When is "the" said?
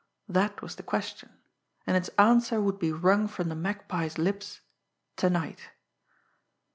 0.77-0.81, 3.49-3.55